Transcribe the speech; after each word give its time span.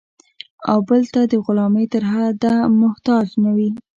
او 0.69 0.79
بل 0.89 1.01
ته 1.13 1.21
د 1.31 1.33
غلامۍ 1.45 1.85
تر 1.93 2.03
حده 2.11 2.53
محتاج 2.81 3.27
نه 3.43 3.51
وي. 3.55 3.69